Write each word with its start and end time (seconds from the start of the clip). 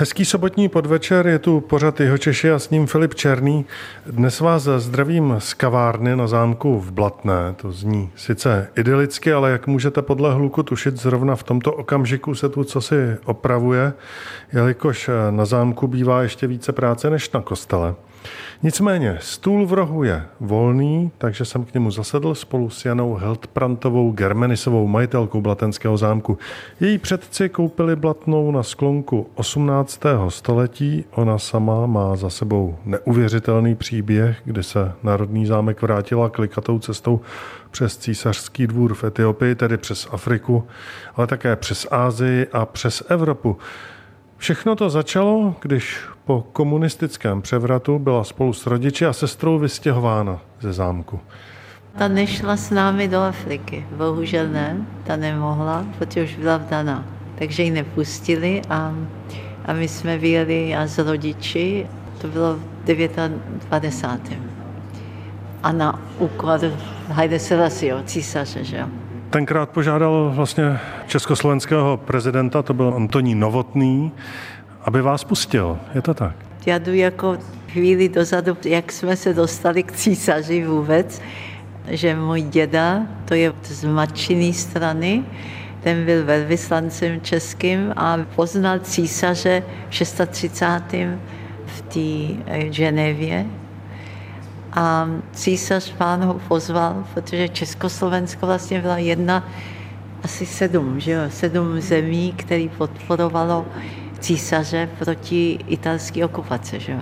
Hezký 0.00 0.24
sobotní 0.24 0.68
podvečer, 0.68 1.26
je 1.26 1.38
tu 1.38 1.60
pořad 1.60 2.00
jeho 2.00 2.18
Češi 2.18 2.50
a 2.50 2.58
s 2.58 2.70
ním 2.70 2.86
Filip 2.86 3.14
Černý. 3.14 3.66
Dnes 4.06 4.40
vás 4.40 4.62
zdravím 4.62 5.34
z 5.38 5.54
kavárny 5.54 6.16
na 6.16 6.26
zámku 6.26 6.80
v 6.80 6.90
Blatné. 6.90 7.54
To 7.56 7.72
zní 7.72 8.10
sice 8.16 8.68
idylicky, 8.76 9.32
ale 9.32 9.50
jak 9.50 9.66
můžete 9.66 10.02
podle 10.02 10.34
hluku 10.34 10.62
tušit, 10.62 10.96
zrovna 10.96 11.36
v 11.36 11.42
tomto 11.42 11.72
okamžiku 11.72 12.34
se 12.34 12.48
tu 12.48 12.64
co 12.64 12.80
si 12.80 13.16
opravuje, 13.24 13.92
jelikož 14.52 15.10
na 15.30 15.44
zámku 15.44 15.86
bývá 15.86 16.22
ještě 16.22 16.46
více 16.46 16.72
práce 16.72 17.10
než 17.10 17.30
na 17.30 17.40
kostele. 17.40 17.94
Nicméně 18.62 19.18
stůl 19.20 19.66
v 19.66 19.72
rohu 19.72 20.04
je 20.04 20.22
volný, 20.40 21.10
takže 21.18 21.44
jsem 21.44 21.64
k 21.64 21.74
němu 21.74 21.90
zasedl 21.90 22.34
spolu 22.34 22.70
s 22.70 22.84
Janou 22.84 23.14
Heldprantovou 23.14 24.12
Germenisovou 24.12 24.86
majitelkou 24.86 25.40
Blatenského 25.40 25.96
zámku. 25.96 26.38
Její 26.80 26.98
předci 26.98 27.48
koupili 27.48 27.96
Blatnou 27.96 28.50
na 28.50 28.62
sklonku 28.62 29.26
18. 29.34 30.00
století. 30.28 31.04
Ona 31.10 31.38
sama 31.38 31.86
má 31.86 32.16
za 32.16 32.30
sebou 32.30 32.78
neuvěřitelný 32.84 33.74
příběh, 33.74 34.40
kdy 34.44 34.62
se 34.62 34.92
Národní 35.02 35.46
zámek 35.46 35.82
vrátila 35.82 36.28
klikatou 36.28 36.78
cestou 36.78 37.20
přes 37.70 37.96
císařský 37.96 38.66
dvůr 38.66 38.94
v 38.94 39.04
Etiopii, 39.04 39.54
tedy 39.54 39.76
přes 39.76 40.08
Afriku, 40.10 40.66
ale 41.14 41.26
také 41.26 41.56
přes 41.56 41.86
Ázii 41.90 42.46
a 42.52 42.66
přes 42.66 43.02
Evropu. 43.08 43.56
Všechno 44.36 44.76
to 44.76 44.90
začalo, 44.90 45.54
když 45.60 45.98
po 46.28 46.44
komunistickém 46.52 47.42
převratu 47.42 47.98
byla 47.98 48.24
spolu 48.24 48.52
s 48.52 48.66
rodiči 48.66 49.06
a 49.06 49.12
sestrou 49.12 49.58
vystěhována 49.58 50.40
ze 50.60 50.72
zámku. 50.72 51.20
Ta 51.98 52.08
nešla 52.08 52.56
s 52.56 52.70
námi 52.70 53.08
do 53.08 53.20
Afriky. 53.20 53.86
Bohužel 53.96 54.48
ne, 54.48 54.76
ta 55.04 55.16
nemohla, 55.16 55.86
protože 55.98 56.24
už 56.24 56.36
byla 56.36 56.56
vdaná. 56.56 57.04
Takže 57.38 57.62
ji 57.62 57.70
nepustili 57.70 58.62
a, 58.70 58.94
a 59.64 59.72
my 59.72 59.88
jsme 59.88 60.18
vyjeli 60.18 60.76
a 60.76 60.86
s 60.86 60.98
rodiči, 60.98 61.86
to 62.20 62.28
bylo 62.28 62.56
v 62.56 62.84
29. 63.68 64.38
A 65.62 65.72
na 65.72 66.00
úkol 66.18 66.50
Haile 67.08 67.38
Selassieho, 67.38 68.02
císaře, 68.02 68.64
že 68.64 68.76
jo. 68.76 68.86
Tenkrát 69.30 69.70
požádal 69.70 70.32
vlastně 70.34 70.78
československého 71.06 71.96
prezidenta, 71.96 72.62
to 72.62 72.74
byl 72.74 72.92
Antonín 72.96 73.40
Novotný, 73.40 74.12
aby 74.88 75.02
vás 75.02 75.24
pustil. 75.24 75.78
Je 75.94 76.02
to 76.02 76.14
tak? 76.14 76.36
Já 76.66 76.78
jdu 76.78 76.94
jako 76.94 77.38
chvíli 77.72 78.08
dozadu, 78.08 78.56
jak 78.64 78.92
jsme 78.92 79.16
se 79.16 79.34
dostali 79.34 79.82
k 79.82 79.92
císaři 79.92 80.64
vůbec, 80.64 81.22
že 81.88 82.16
můj 82.16 82.42
děda, 82.42 83.02
to 83.24 83.34
je 83.34 83.52
z 83.64 83.84
matčiny 83.84 84.52
strany, 84.52 85.24
ten 85.80 86.04
byl 86.04 86.24
velvyslancem 86.24 87.20
českým 87.20 87.92
a 87.96 88.18
poznal 88.36 88.78
císaře 88.78 89.62
v 89.90 89.94
630. 89.94 90.80
v 91.66 91.80
té 91.80 92.42
eh, 92.46 92.72
Ženevě. 92.72 93.46
A 94.72 95.08
císař 95.32 95.92
pán 95.92 96.24
ho 96.24 96.34
pozval, 96.48 97.04
protože 97.14 97.48
Československo 97.48 98.46
vlastně 98.46 98.80
byla 98.80 98.98
jedna, 98.98 99.48
asi 100.24 100.46
sedm, 100.46 101.00
že 101.00 101.10
jo, 101.10 101.20
sedm 101.28 101.80
zemí, 101.80 102.32
který 102.36 102.68
podporovalo 102.68 103.66
císaře 104.20 104.88
proti 104.98 105.58
italské 105.66 106.24
okupace. 106.24 106.80
Že? 106.80 106.98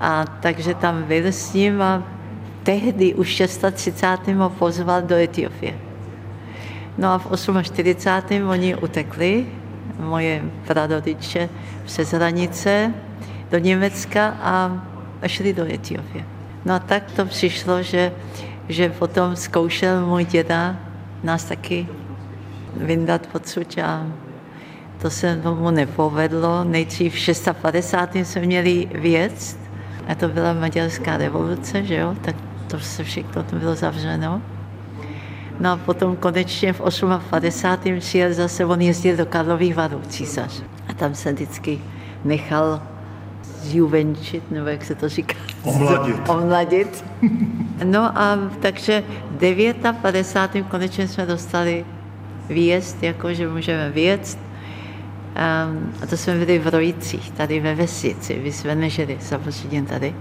A 0.00 0.24
takže 0.24 0.74
tam 0.74 1.02
byl 1.02 1.26
s 1.26 1.52
ním 1.52 1.82
a 1.82 2.02
tehdy 2.62 3.14
už 3.14 3.28
630. 3.28 4.28
ho 4.28 4.50
pozval 4.50 5.02
do 5.02 5.14
Etiopie. 5.14 5.74
No 6.98 7.08
a 7.08 7.18
v 7.18 7.26
48. 7.62 8.48
oni 8.48 8.74
utekli, 8.74 9.46
moje 9.98 10.42
pradodiče 10.66 11.48
přes 11.84 12.12
hranice 12.12 12.94
do 13.50 13.58
Německa 13.58 14.28
a 14.28 14.82
šli 15.26 15.52
do 15.52 15.74
Etiopie. 15.74 16.24
No 16.64 16.74
a 16.74 16.78
tak 16.78 17.10
to 17.10 17.24
přišlo, 17.24 17.82
že, 17.82 18.12
že 18.68 18.90
potom 18.90 19.36
zkoušel 19.36 20.06
můj 20.06 20.24
děda 20.24 20.76
nás 21.22 21.44
taky 21.44 21.88
vyndat 22.76 23.28
odsud 23.32 23.78
a 23.78 24.06
to 25.02 25.10
se 25.10 25.40
tomu 25.42 25.70
nepovedlo. 25.70 26.64
Nejdřív 26.64 27.14
v 27.14 27.18
650. 27.18 28.16
jsme 28.16 28.40
měli 28.40 28.88
věc, 28.94 29.58
a 30.08 30.14
to 30.14 30.28
byla 30.28 30.52
maďarská 30.52 31.16
revoluce, 31.16 31.84
že 31.84 31.96
jo, 31.96 32.14
tak 32.20 32.36
to 32.66 32.80
se 32.80 33.04
všechno 33.04 33.42
to 33.42 33.56
bylo 33.56 33.74
zavřeno. 33.74 34.42
No 35.60 35.70
a 35.70 35.76
potom 35.76 36.16
konečně 36.16 36.72
v 36.72 36.80
58. 37.30 38.00
přijel 38.00 38.34
zase, 38.34 38.64
on 38.64 38.80
jezdil 38.80 39.16
do 39.16 39.26
Karlových 39.26 39.76
varů, 39.76 40.00
císař. 40.08 40.62
A 40.88 40.92
tam 40.92 41.14
se 41.14 41.32
vždycky 41.32 41.80
nechal 42.24 42.82
zjuvenčit, 43.42 44.50
nebo 44.50 44.68
jak 44.68 44.84
se 44.84 44.94
to 44.94 45.08
říká? 45.08 45.34
Omladit. 45.62 46.28
Omladit. 46.28 47.04
No 47.84 48.18
a 48.18 48.38
takže 48.60 49.04
v 49.30 49.94
59. 50.00 50.66
konečně 50.68 51.08
jsme 51.08 51.26
dostali 51.26 51.84
výjezd, 52.48 53.02
jako 53.02 53.34
že 53.34 53.48
můžeme 53.48 53.90
vyjet 53.90 54.38
a 55.40 56.06
to 56.10 56.16
jsme 56.16 56.34
byli 56.34 56.58
v 56.58 56.66
Rojicích, 56.66 57.30
tady 57.30 57.60
ve 57.60 57.74
vesnici. 57.74 58.40
My 58.42 58.52
jsme 58.52 58.74
nežili 58.74 59.18
samozřejmě 59.20 59.82
tady. 59.82 60.14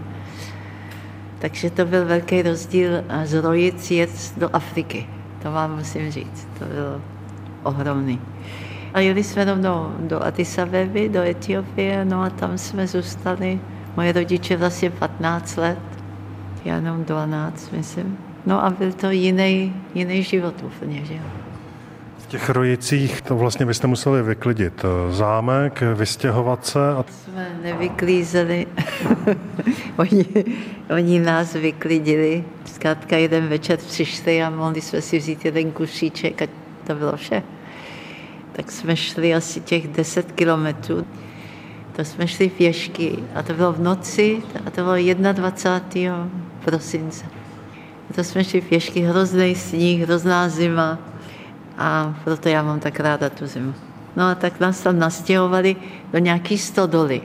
Takže 1.39 1.69
to 1.69 1.85
byl 1.85 2.05
velký 2.05 2.41
rozdíl 2.41 2.91
z 3.23 3.33
Rojic 3.33 3.91
jet 3.91 4.33
do 4.37 4.49
Afriky. 4.53 5.07
To 5.43 5.51
vám 5.51 5.75
musím 5.75 6.11
říct. 6.11 6.47
To 6.59 6.65
bylo 6.65 7.01
ohromný. 7.63 8.21
A 8.93 8.99
jeli 8.99 9.23
jsme 9.23 9.45
rovnou 9.45 9.91
do 9.99 10.23
Addis 10.23 10.57
Abeby, 10.57 11.09
do 11.09 11.21
Etiopie, 11.21 12.05
no 12.05 12.21
a 12.21 12.29
tam 12.29 12.57
jsme 12.57 12.87
zůstali. 12.87 13.59
Moje 13.95 14.11
rodiče 14.11 14.57
vlastně 14.57 14.89
15 14.89 15.57
let, 15.57 15.79
já 16.65 16.75
jenom 16.75 17.03
12, 17.03 17.71
myslím. 17.71 18.17
No 18.45 18.65
a 18.65 18.69
byl 18.69 18.93
to 18.93 19.09
jiný, 19.11 19.73
jiný 19.93 20.23
život 20.23 20.55
úplně, 20.63 21.05
že 21.05 21.13
jo 21.13 21.48
těch 22.29 22.49
rojicích 22.49 23.21
to 23.21 23.35
vlastně 23.37 23.65
byste 23.65 23.87
museli 23.87 24.23
vyklidit 24.23 24.85
zámek, 25.11 25.83
vystěhovat 25.93 26.65
se. 26.65 26.89
A... 26.89 27.05
Jsme 27.23 27.59
nevyklízeli. 27.63 28.67
oni, 29.97 30.25
oni 30.97 31.19
nás 31.19 31.53
vyklidili. 31.53 32.43
Zkrátka 32.65 33.17
jeden 33.17 33.47
večer 33.47 33.77
přišli 33.77 34.43
a 34.43 34.49
mohli 34.49 34.81
jsme 34.81 35.01
si 35.01 35.17
vzít 35.17 35.45
jeden 35.45 35.71
kušíček 35.71 36.41
a 36.41 36.47
to 36.87 36.95
bylo 36.95 37.17
vše. 37.17 37.43
Tak 38.51 38.71
jsme 38.71 38.95
šli 38.95 39.35
asi 39.35 39.61
těch 39.61 39.87
10 39.87 40.31
kilometrů. 40.31 41.05
To 41.95 42.05
jsme 42.05 42.27
šli 42.27 42.49
pěšky 42.49 43.19
a 43.35 43.43
to 43.43 43.53
bylo 43.53 43.73
v 43.73 43.79
noci 43.79 44.41
a 44.65 44.69
to 44.69 44.83
bylo 44.83 44.95
21. 45.33 46.29
prosince. 46.65 47.25
To 48.15 48.23
jsme 48.23 48.43
šli 48.43 48.61
pěšky, 48.61 48.99
hrozný 48.99 49.55
sníh, 49.55 50.01
hrozná 50.01 50.49
zima 50.49 50.99
a 51.79 52.15
proto 52.23 52.49
já 52.49 52.63
mám 52.63 52.79
tak 52.79 52.99
ráda 52.99 53.29
tu 53.29 53.47
zimu. 53.47 53.73
No 54.15 54.25
a 54.25 54.35
tak 54.35 54.59
nás 54.59 54.81
tam 54.81 54.99
nastěhovali 54.99 55.75
do 56.13 56.19
nějaký 56.19 56.57
stodoly. 56.57 57.21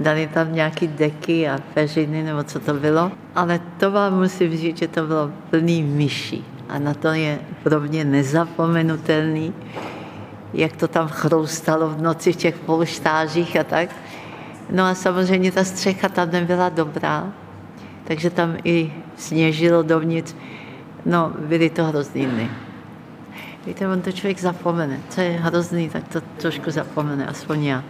Dali 0.00 0.26
tam 0.34 0.54
nějaký 0.54 0.86
deky 0.86 1.48
a 1.48 1.58
peřiny, 1.74 2.22
nebo 2.22 2.42
co 2.44 2.60
to 2.60 2.74
bylo. 2.74 3.12
Ale 3.34 3.60
to 3.78 3.90
vám 3.90 4.18
musím 4.18 4.56
říct, 4.56 4.78
že 4.78 4.88
to 4.88 5.06
bylo 5.06 5.30
plný 5.50 5.82
myší. 5.82 6.44
A 6.68 6.78
na 6.78 6.94
to 6.94 7.08
je 7.08 7.38
pro 7.62 7.80
mě 7.80 8.04
nezapomenutelný, 8.04 9.54
jak 10.54 10.76
to 10.76 10.88
tam 10.88 11.08
chroustalo 11.08 11.88
v 11.88 12.02
noci 12.02 12.32
v 12.32 12.36
těch 12.36 12.58
polštářích 12.58 13.56
a 13.56 13.64
tak. 13.64 13.88
No 14.70 14.84
a 14.84 14.94
samozřejmě 14.94 15.52
ta 15.52 15.64
střecha 15.64 16.08
tam 16.08 16.30
nebyla 16.30 16.68
dobrá, 16.68 17.32
takže 18.04 18.30
tam 18.30 18.56
i 18.64 18.92
sněžilo 19.16 19.82
dovnitř. 19.82 20.34
No, 21.06 21.32
byly 21.38 21.70
to 21.70 21.84
hrozný 21.84 22.26
dny. 22.26 22.50
Víte, 23.66 23.88
on 23.88 24.00
to 24.00 24.12
člověk 24.12 24.40
zapomene. 24.40 25.00
Co 25.08 25.20
je 25.20 25.30
hrozný, 25.30 25.88
tak 25.88 26.08
to 26.08 26.20
trošku 26.20 26.70
zapomene, 26.70 27.26
aspoň 27.26 27.64
já. 27.64 27.84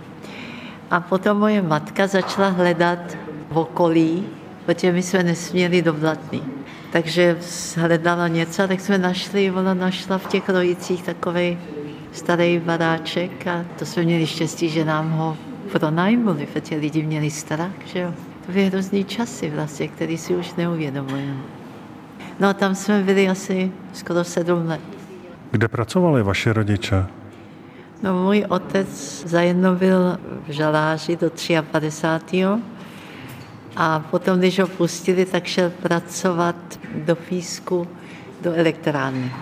A 0.90 1.00
potom 1.00 1.38
moje 1.38 1.62
matka 1.62 2.06
začala 2.06 2.48
hledat 2.48 3.16
v 3.50 3.58
okolí, 3.58 4.26
protože 4.66 4.92
my 4.92 5.02
jsme 5.02 5.22
nesměli 5.22 5.82
do 5.82 5.92
Blatný. 5.92 6.42
Takže 6.92 7.38
hledala 7.76 8.28
něco, 8.28 8.68
tak 8.68 8.80
jsme 8.80 8.98
našli, 8.98 9.50
ona 9.50 9.74
našla 9.74 10.18
v 10.18 10.26
těch 10.26 10.48
rojicích 10.48 11.02
takový 11.02 11.58
starý 12.12 12.58
baráček 12.58 13.46
a 13.46 13.64
to 13.78 13.86
jsme 13.86 14.02
měli 14.02 14.26
štěstí, 14.26 14.68
že 14.68 14.84
nám 14.84 15.10
ho 15.10 15.36
pronajmuli, 15.72 16.46
protože 16.52 16.76
lidi 16.76 17.02
měli 17.02 17.30
strach, 17.30 17.72
že 17.84 17.98
jo. 17.98 18.14
To 18.46 18.52
byly 18.52 18.66
hrozný 18.66 19.04
časy 19.04 19.50
vlastně, 19.50 19.88
který 19.88 20.18
si 20.18 20.36
už 20.36 20.54
neuvědomujeme. 20.54 21.40
No 22.40 22.48
a 22.48 22.52
tam 22.52 22.74
jsme 22.74 23.02
byli 23.02 23.28
asi 23.28 23.72
skoro 23.92 24.24
sedm 24.24 24.66
let. 24.66 25.01
Kde 25.52 25.68
pracovali 25.68 26.22
vaše 26.22 26.52
rodiče? 26.52 27.06
No, 28.02 28.22
můj 28.24 28.44
otec 28.48 28.88
zajedno 29.26 29.74
byl 29.74 30.18
v 30.48 30.52
žaláři 30.52 31.16
do 31.16 31.30
53. 31.70 32.44
A 33.76 34.00
potom, 34.00 34.38
když 34.38 34.58
ho 34.58 34.66
pustili, 34.66 35.24
tak 35.26 35.44
šel 35.44 35.70
pracovat 35.70 36.56
do 36.94 37.16
Písku, 37.16 37.88
do 38.40 38.54
elektrárny. 38.54 39.32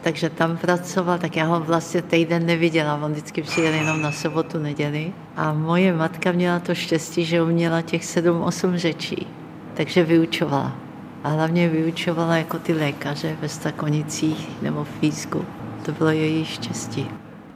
takže 0.00 0.30
tam 0.30 0.56
pracoval, 0.56 1.18
tak 1.18 1.36
já 1.36 1.44
ho 1.44 1.60
vlastně 1.60 2.02
týden 2.02 2.46
neviděla, 2.46 3.00
on 3.02 3.12
vždycky 3.12 3.42
přijel 3.42 3.74
jenom 3.74 4.02
na 4.02 4.12
sobotu, 4.12 4.58
neděli. 4.58 5.12
A 5.36 5.52
moje 5.52 5.92
matka 5.92 6.32
měla 6.32 6.58
to 6.58 6.74
štěstí, 6.74 7.24
že 7.24 7.42
uměla 7.42 7.82
těch 7.82 8.04
sedm, 8.04 8.42
osm 8.42 8.76
řečí, 8.76 9.26
takže 9.74 10.04
vyučovala. 10.04 10.81
A 11.24 11.28
hlavně 11.28 11.68
vyučovala 11.68 12.36
jako 12.36 12.58
ty 12.58 12.72
lékaře 12.72 13.36
ve 13.40 13.48
Stakonicích 13.48 14.62
nebo 14.62 14.84
v 14.84 14.88
Físku. 15.00 15.44
To 15.84 15.92
bylo 15.92 16.10
její 16.10 16.44
štěstí. 16.44 17.10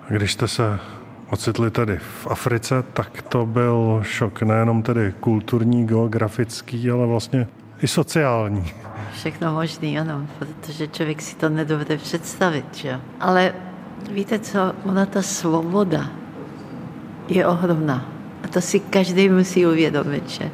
A 0.08 0.12
když 0.12 0.32
jste 0.32 0.48
se 0.48 0.78
ocitli 1.30 1.70
tady 1.70 1.98
v 1.98 2.26
Africe, 2.26 2.84
tak 2.92 3.22
to 3.22 3.46
byl 3.46 4.00
šok 4.02 4.42
nejenom 4.42 4.82
tedy 4.82 5.14
kulturní, 5.20 5.86
geografický, 5.86 6.90
ale 6.90 7.06
vlastně 7.06 7.46
i 7.82 7.88
sociální. 7.88 8.72
Všechno 9.12 9.52
možný, 9.52 9.98
ano, 9.98 10.26
protože 10.38 10.88
člověk 10.88 11.22
si 11.22 11.36
to 11.36 11.48
nedovede 11.48 11.96
představit, 11.96 12.74
že? 12.74 13.00
Ale 13.20 13.54
víte 14.10 14.38
co, 14.38 14.72
ona 14.84 15.06
ta 15.06 15.22
svoboda 15.22 16.10
je 17.28 17.46
ohromná. 17.46 18.08
A 18.44 18.48
to 18.48 18.60
si 18.60 18.80
každý 18.80 19.28
musí 19.28 19.66
uvědomit, 19.66 20.30
že 20.30 20.50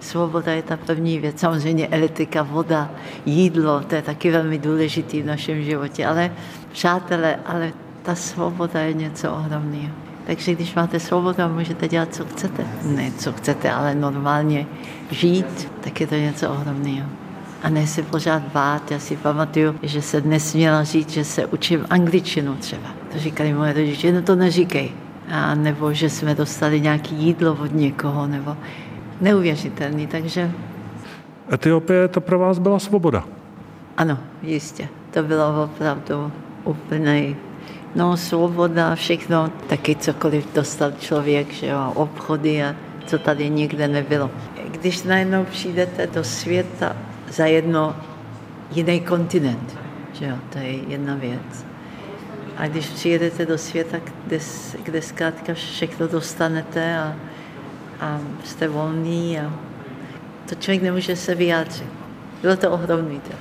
svoboda 0.00 0.52
je 0.52 0.62
ta 0.62 0.76
první 0.76 1.18
věc. 1.18 1.40
Samozřejmě 1.40 1.88
elektrika, 1.88 2.42
voda, 2.42 2.90
jídlo, 3.26 3.80
to 3.80 3.94
je 3.94 4.02
taky 4.02 4.30
velmi 4.30 4.58
důležitý 4.58 5.22
v 5.22 5.26
našem 5.26 5.62
životě, 5.62 6.06
ale 6.06 6.30
přátelé, 6.72 7.36
ale 7.46 7.72
ta 8.02 8.14
svoboda 8.14 8.80
je 8.80 8.92
něco 8.92 9.32
ohromného. 9.32 9.90
Takže 10.26 10.54
když 10.54 10.74
máte 10.74 11.00
svobodu 11.00 11.42
můžete 11.48 11.88
dělat, 11.88 12.14
co 12.14 12.24
chcete, 12.24 12.66
ne 12.82 13.12
co 13.18 13.32
chcete, 13.32 13.70
ale 13.70 13.94
normálně 13.94 14.66
žít, 15.10 15.68
tak 15.80 16.00
je 16.00 16.06
to 16.06 16.14
něco 16.14 16.50
ohromného. 16.50 17.08
A 17.62 17.68
ne 17.68 17.86
si 17.86 18.02
pořád 18.02 18.42
bát. 18.42 18.90
Já 18.90 18.98
si 18.98 19.16
pamatuju, 19.16 19.74
že 19.82 20.02
se 20.02 20.20
nesměla 20.20 20.84
říct, 20.84 21.10
že 21.10 21.24
se 21.24 21.46
učím 21.46 21.86
angličtinu 21.90 22.54
třeba. 22.54 22.88
To 23.12 23.18
říkali 23.18 23.52
moje 23.52 23.72
rodiče, 23.72 24.12
no 24.12 24.22
to 24.22 24.36
neříkej. 24.36 24.92
A 25.30 25.54
nebo 25.54 25.92
že 25.92 26.10
jsme 26.10 26.34
dostali 26.34 26.80
nějaké 26.80 27.14
jídlo 27.14 27.58
od 27.62 27.74
někoho, 27.74 28.26
nebo 28.26 28.56
neuvěřitelný, 29.20 30.06
takže... 30.06 30.50
Etiopie 31.52 32.08
to 32.08 32.20
pro 32.20 32.38
vás 32.38 32.58
byla 32.58 32.78
svoboda? 32.78 33.24
Ano, 33.96 34.18
jistě. 34.42 34.88
To 35.10 35.22
bylo 35.22 35.64
opravdu 35.64 36.32
úplný 36.64 37.36
No, 37.96 38.16
svoboda, 38.16 38.94
všechno, 38.94 39.50
taky 39.66 39.96
cokoliv 39.96 40.54
dostal 40.54 40.92
člověk, 41.00 41.52
že 41.52 41.66
jo, 41.66 41.92
obchody 41.94 42.64
a 42.64 42.74
co 43.06 43.18
tady 43.18 43.50
nikde 43.50 43.88
nebylo. 43.88 44.30
Když 44.70 45.02
najednou 45.02 45.44
přijdete 45.44 46.06
do 46.06 46.24
světa 46.24 46.96
za 47.28 47.46
jedno 47.46 47.96
jiný 48.72 49.00
kontinent, 49.00 49.78
že 50.12 50.26
jo, 50.26 50.36
to 50.52 50.58
je 50.58 50.72
jedna 50.72 51.14
věc. 51.14 51.66
A 52.56 52.66
když 52.66 52.86
přijedete 52.86 53.46
do 53.46 53.58
světa, 53.58 53.98
kde, 54.26 54.38
kde 54.82 55.02
zkrátka 55.02 55.54
všechno 55.54 56.08
dostanete 56.08 56.98
a, 56.98 57.14
a 58.00 58.20
jste 58.44 58.68
volný 58.68 59.40
a 59.40 59.52
to 60.48 60.54
člověk 60.54 60.82
nemůže 60.82 61.16
se 61.16 61.34
vyjádřit. 61.34 61.88
Bylo 62.42 62.56
to 62.56 62.70
ohromný 62.70 63.20
teda. 63.20 63.38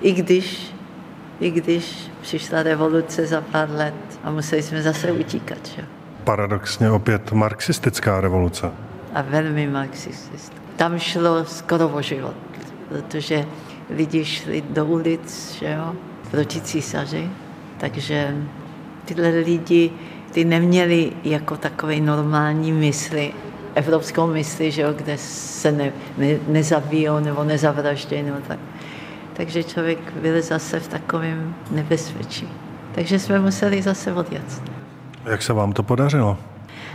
I 0.00 0.12
když 0.12 0.74
i 1.40 1.50
když 1.50 2.10
přišla 2.20 2.62
revoluce 2.62 3.26
za 3.26 3.40
pár 3.40 3.70
let 3.70 3.94
a 4.24 4.30
museli 4.30 4.62
jsme 4.62 4.82
zase 4.82 5.12
utíkat. 5.12 5.66
Že? 5.76 5.84
Paradoxně 6.24 6.90
opět 6.90 7.32
marxistická 7.32 8.20
revoluce. 8.20 8.70
A 9.14 9.22
velmi 9.22 9.66
marxistická. 9.66 10.56
Tam 10.76 10.98
šlo 10.98 11.44
skoro 11.44 11.88
o 11.88 12.02
život, 12.02 12.34
protože 12.88 13.44
lidi 13.90 14.24
šli 14.24 14.62
do 14.70 14.86
ulic, 14.86 15.56
že 15.58 15.72
jo, 15.72 15.94
proti 16.30 16.60
císaři, 16.60 17.30
takže 17.78 18.36
tyhle 19.04 19.28
lidi, 19.28 19.90
ty 20.32 20.44
neměli 20.44 21.12
jako 21.24 21.56
takové 21.56 22.00
normální 22.00 22.72
mysli, 22.72 23.32
evropskou 23.74 24.26
mysli, 24.26 24.70
že 24.70 24.82
jo, 24.82 24.92
kde 24.92 25.18
se 25.18 25.72
ne, 25.72 25.92
ne, 26.18 26.36
nezabijou 26.48 27.20
nebo 27.20 27.44
nezavraždějí 27.44 28.22
nebo 28.22 28.38
tak 28.48 28.58
takže 29.36 29.62
člověk 29.62 30.12
byl 30.12 30.42
zase 30.42 30.80
v 30.80 30.88
takovém 30.88 31.54
nebezpečí. 31.70 32.48
Takže 32.94 33.18
jsme 33.18 33.40
museli 33.40 33.82
zase 33.82 34.12
odjet. 34.12 34.62
Jak 35.24 35.42
se 35.42 35.52
vám 35.52 35.72
to 35.72 35.82
podařilo? 35.82 36.38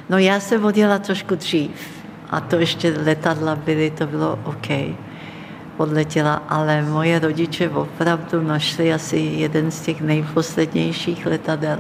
No 0.10 0.18
já 0.18 0.40
jsem 0.40 0.66
odjela 0.66 1.00
trošku 1.00 1.36
dřív 1.36 1.72
a 2.30 2.40
to 2.40 2.56
ještě 2.56 2.94
letadla 3.06 3.56
byly, 3.56 3.92
to 3.92 4.08
bylo 4.08 4.40
OK. 4.44 4.68
Odletěla, 5.78 6.44
ale 6.50 6.82
moje 6.82 7.20
rodiče 7.20 7.70
opravdu 7.70 8.42
našli 8.42 8.94
asi 8.94 9.18
jeden 9.18 9.72
z 9.72 9.82
těch 9.82 10.02
nejposlednějších 10.02 11.26
letadel, 11.26 11.80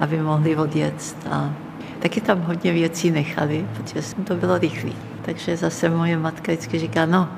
aby 0.00 0.20
mohli 0.20 0.56
odjet. 0.56 1.16
A 1.30 1.50
taky 1.98 2.20
tam 2.20 2.40
hodně 2.40 2.72
věcí 2.72 3.10
nechali, 3.10 3.66
protože 3.76 4.00
to 4.24 4.34
bylo 4.34 4.58
rychlé. 4.58 4.92
Takže 5.22 5.56
zase 5.56 5.90
moje 5.90 6.18
matka 6.18 6.52
vždycky 6.52 6.78
říká, 6.78 7.06
no, 7.06 7.28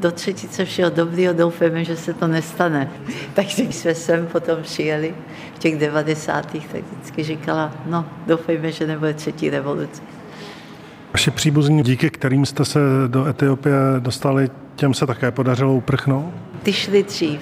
do 0.00 0.10
třetice 0.10 0.64
všeho 0.64 0.90
dobrého 0.90 1.34
doufáme, 1.34 1.84
že 1.84 1.96
se 1.96 2.14
to 2.14 2.26
nestane. 2.26 2.90
Takže 3.34 3.64
když 3.64 3.76
jsme 3.76 3.94
sem 3.94 4.26
potom 4.26 4.62
přijeli 4.62 5.14
v 5.54 5.58
těch 5.58 5.78
devadesátých, 5.78 6.68
tak 6.68 6.80
vždycky 6.92 7.24
říkala, 7.24 7.72
no 7.86 8.06
doufejme, 8.26 8.72
že 8.72 8.86
nebude 8.86 9.14
třetí 9.14 9.50
revoluce. 9.50 10.02
Vaše 11.14 11.30
příbuzní, 11.30 11.82
díky 11.82 12.10
kterým 12.10 12.46
jste 12.46 12.64
se 12.64 12.78
do 13.06 13.26
Etiopie 13.26 13.76
dostali, 13.98 14.50
těm 14.76 14.94
se 14.94 15.06
také 15.06 15.30
podařilo 15.30 15.74
uprchnout? 15.74 16.34
Ty 16.62 16.72
šli 16.72 17.02
dřív. 17.02 17.40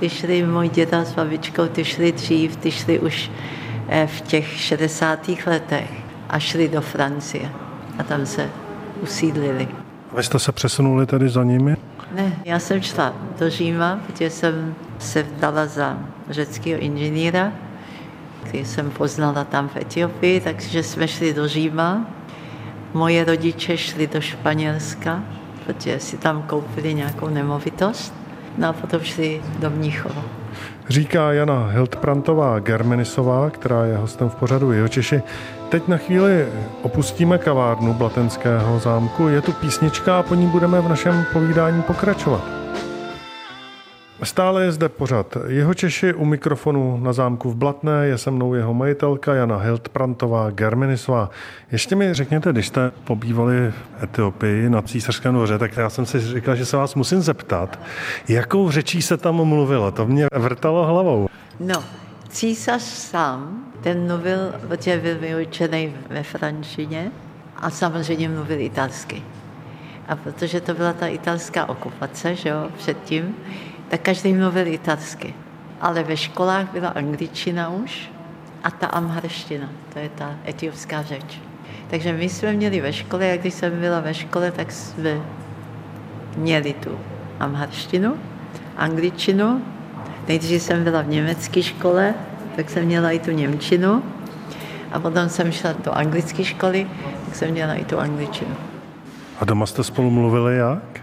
Ty 0.00 0.08
šli, 0.08 0.46
můj 0.46 0.68
děda 0.68 1.04
s 1.04 1.14
babičkou, 1.14 1.66
ty 1.66 1.84
šli 1.84 2.12
dřív, 2.12 2.56
ty 2.56 2.70
šli 2.70 2.98
už 2.98 3.30
v 4.06 4.20
těch 4.20 4.46
60. 4.60 5.28
letech 5.46 5.90
a 6.28 6.38
šli 6.38 6.68
do 6.68 6.80
Francie 6.80 7.50
a 7.98 8.02
tam 8.02 8.26
se 8.26 8.50
usídlili. 9.02 9.68
Vy 10.16 10.22
jste 10.22 10.38
se 10.38 10.52
přesunuli 10.52 11.06
tedy 11.06 11.28
za 11.28 11.44
nimi? 11.44 11.76
Ne, 12.12 12.36
já 12.44 12.58
jsem 12.58 12.82
šla 12.82 13.14
do 13.38 13.50
Říma, 13.50 14.00
protože 14.06 14.30
jsem 14.30 14.74
se 14.98 15.22
vdala 15.22 15.66
za 15.66 15.98
řeckého 16.30 16.80
inženýra, 16.80 17.52
který 18.44 18.64
jsem 18.64 18.90
poznala 18.90 19.44
tam 19.44 19.68
v 19.68 19.76
Etiopii, 19.76 20.40
takže 20.40 20.82
jsme 20.82 21.08
šli 21.08 21.34
do 21.34 21.48
Říma. 21.48 22.06
Moje 22.94 23.24
rodiče 23.24 23.76
šli 23.76 24.06
do 24.06 24.20
Španělska, 24.20 25.22
protože 25.66 26.00
si 26.00 26.16
tam 26.16 26.42
koupili 26.42 26.94
nějakou 26.94 27.28
nemovitost. 27.28 28.14
No 28.58 28.68
a 28.68 28.72
potom 28.72 29.00
šli 29.00 29.42
do 29.58 29.70
Mnichova. 29.70 30.37
Říká 30.88 31.32
Jana 31.32 31.66
Hildprantová 31.66 32.58
Germenisová, 32.58 33.50
která 33.50 33.84
je 33.84 33.96
hostem 33.96 34.28
v 34.28 34.34
pořadu 34.34 34.72
Jihočeši. 34.72 35.22
Teď 35.68 35.88
na 35.88 35.96
chvíli 35.96 36.46
opustíme 36.82 37.38
kavárnu 37.38 37.94
Blatenského 37.94 38.78
zámku. 38.78 39.28
Je 39.28 39.40
tu 39.42 39.52
písnička 39.52 40.18
a 40.18 40.22
po 40.22 40.34
ní 40.34 40.46
budeme 40.46 40.80
v 40.80 40.88
našem 40.88 41.24
povídání 41.32 41.82
pokračovat. 41.82 42.67
Stále 44.22 44.64
je 44.64 44.72
zde 44.72 44.88
pořad 44.88 45.36
jeho 45.46 45.74
Češi 45.74 46.14
u 46.14 46.24
mikrofonu 46.24 47.00
na 47.02 47.12
zámku 47.12 47.50
v 47.50 47.56
Blatné, 47.56 48.06
je 48.06 48.18
se 48.18 48.30
mnou 48.30 48.54
jeho 48.54 48.74
majitelka 48.74 49.34
Jana 49.34 49.56
Hildprantová 49.56 50.50
Germinisová. 50.50 51.30
Ještě 51.72 51.96
mi 51.96 52.14
řekněte, 52.14 52.52
když 52.52 52.66
jste 52.66 52.92
pobývali 53.04 53.54
v 53.70 54.02
Etiopii 54.02 54.70
na 54.70 54.82
císařském 54.82 55.34
dvoře, 55.34 55.58
tak 55.58 55.76
já 55.76 55.90
jsem 55.90 56.06
si 56.06 56.20
říkal, 56.20 56.56
že 56.56 56.66
se 56.66 56.76
vás 56.76 56.94
musím 56.94 57.20
zeptat, 57.20 57.78
jakou 58.28 58.70
řečí 58.70 59.02
se 59.02 59.16
tam 59.16 59.34
mluvilo? 59.34 59.90
To 59.90 60.06
mě 60.06 60.26
vrtalo 60.32 60.86
hlavou. 60.86 61.28
No, 61.60 61.84
císař 62.28 62.82
sám, 62.82 63.64
ten 63.80 64.06
mluvil, 64.06 64.38
protože 64.68 64.98
byl 64.98 65.18
vyučený 65.18 65.92
ve 66.10 66.22
frančině 66.22 67.10
a 67.56 67.70
samozřejmě 67.70 68.28
mluvil 68.28 68.60
italsky. 68.60 69.22
A 70.08 70.16
protože 70.16 70.60
to 70.60 70.74
byla 70.74 70.92
ta 70.92 71.06
italská 71.06 71.68
okupace, 71.68 72.34
že 72.34 72.48
jo, 72.48 72.68
předtím, 72.76 73.36
tak 73.88 74.00
každý 74.00 74.34
mluvil 74.34 74.66
italsky. 74.66 75.34
Ale 75.80 76.02
ve 76.02 76.16
školách 76.16 76.72
byla 76.72 76.88
angličtina 76.88 77.68
už 77.68 78.10
a 78.64 78.70
ta 78.70 78.86
amharština, 78.86 79.68
to 79.92 79.98
je 79.98 80.08
ta 80.08 80.34
etiopská 80.48 81.02
řeč. 81.02 81.40
Takže 81.90 82.12
my 82.12 82.28
jsme 82.28 82.52
měli 82.52 82.80
ve 82.80 82.92
škole, 82.92 83.32
a 83.32 83.36
když 83.36 83.54
jsem 83.54 83.80
byla 83.80 84.00
ve 84.00 84.14
škole, 84.14 84.50
tak 84.50 84.72
jsme 84.72 85.20
měli 86.36 86.72
tu 86.72 86.98
amharštinu, 87.40 88.14
angličtinu. 88.76 89.62
Nejdřív 90.28 90.62
jsem 90.62 90.84
byla 90.84 91.02
v 91.02 91.08
německé 91.08 91.62
škole, 91.62 92.14
tak 92.56 92.70
jsem 92.70 92.84
měla 92.84 93.10
i 93.10 93.18
tu 93.18 93.30
němčinu. 93.30 94.02
A 94.92 95.00
potom 95.00 95.28
jsem 95.28 95.52
šla 95.52 95.72
do 95.72 95.92
anglické 95.92 96.44
školy, 96.44 96.86
tak 97.24 97.34
jsem 97.34 97.50
měla 97.50 97.74
i 97.74 97.84
tu 97.84 97.98
angličtinu. 97.98 98.56
A 99.40 99.44
doma 99.44 99.66
jste 99.66 99.84
spolu 99.84 100.10
mluvili 100.10 100.56
jak? 100.56 101.00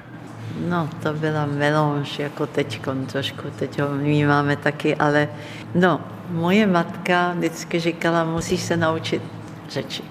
No, 0.68 0.90
to 1.04 1.14
byla 1.14 1.46
melanž, 1.46 2.20
jako 2.20 2.48
teď 2.48 2.82
trošku, 3.12 3.42
teď 3.60 3.82
ho 3.82 3.90
my 3.90 4.28
máme 4.28 4.56
taky, 4.56 4.96
ale 4.96 5.28
no, 5.76 6.02
moje 6.30 6.68
matka 6.68 7.34
vždycky 7.34 7.80
říkala, 7.80 8.24
musíš 8.24 8.62
se 8.62 8.78
naučit 8.78 9.22
řeči. 9.70 10.04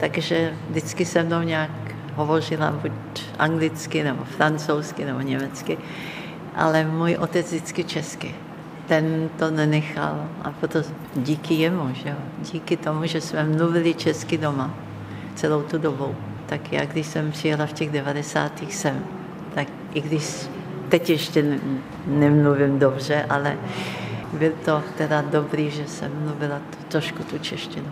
Takže 0.00 0.54
vždycky 0.70 1.04
se 1.04 1.22
mnou 1.22 1.42
nějak 1.42 1.70
hovořila 2.14 2.70
buď 2.70 2.92
anglicky, 3.38 4.04
nebo 4.04 4.24
francouzsky, 4.24 5.04
nebo 5.04 5.20
německy, 5.20 5.78
ale 6.56 6.84
můj 6.84 7.16
otec 7.16 7.46
vždycky 7.46 7.84
česky. 7.84 8.34
ten 8.86 9.30
to 9.38 9.50
nenechal. 9.50 10.26
A 10.42 10.50
proto 10.50 10.78
díky 11.16 11.54
jemu, 11.54 11.94
že 11.94 12.08
jo? 12.08 12.16
díky 12.52 12.76
tomu, 12.76 13.06
že 13.06 13.20
jsme 13.20 13.44
mluvili 13.44 13.94
česky 13.94 14.38
doma 14.38 14.74
celou 15.34 15.62
tu 15.62 15.78
dobu. 15.78 16.16
Tak 16.46 16.72
já, 16.72 16.84
když 16.84 17.06
jsem 17.06 17.32
přijela 17.32 17.66
v 17.66 17.72
těch 17.72 17.90
90. 17.90 18.52
sem, 18.70 19.04
tak 19.54 19.68
i 19.94 20.00
když 20.00 20.48
teď 20.88 21.10
ještě 21.10 21.58
nemluvím 22.06 22.78
dobře, 22.78 23.26
ale 23.28 23.56
byl 24.32 24.52
to 24.64 24.82
teda 24.98 25.22
dobrý, 25.22 25.70
že 25.70 25.86
jsem 25.86 26.12
mluvila 26.24 26.58
trošku 26.88 27.22
tu 27.22 27.38
češtinu. 27.38 27.86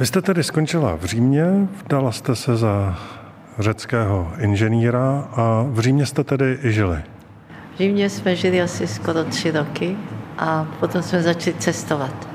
Vy 0.00 0.06
jste 0.06 0.22
tedy 0.22 0.44
skončila 0.44 0.96
v 0.96 1.04
Římě, 1.04 1.46
dala 1.88 2.12
jste 2.12 2.36
se 2.36 2.56
za 2.56 2.98
řeckého 3.58 4.32
inženýra 4.38 5.28
a 5.32 5.66
v 5.68 5.80
Římě 5.80 6.06
jste 6.06 6.24
tedy 6.24 6.58
i 6.62 6.72
žili. 6.72 7.02
V 7.74 7.78
Římě 7.78 8.10
jsme 8.10 8.36
žili 8.36 8.62
asi 8.62 8.86
skoro 8.86 9.24
tři 9.24 9.50
roky 9.50 9.96
a 10.38 10.66
potom 10.80 11.02
jsme 11.02 11.22
začali 11.22 11.56
cestovat. 11.58 12.28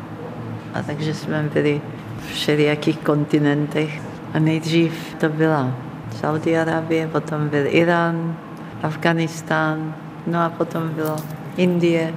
A 0.74 0.82
takže 0.84 1.14
jsme 1.14 1.50
byli 1.54 1.82
v 2.18 2.34
všelijakých 2.34 3.00
kontinentech. 3.00 4.02
A 4.34 4.40
nejdřív 4.40 5.16
to 5.20 5.30
byla 5.30 5.76
Saudi 6.20 6.58
Arábie, 6.58 7.08
potom 7.08 7.50
byl 7.50 7.64
Irán, 7.68 8.36
Afganistán, 8.84 9.96
no 10.28 10.40
a 10.40 10.50
potom 10.50 10.90
bylo 10.90 11.16
Indie, 11.58 12.14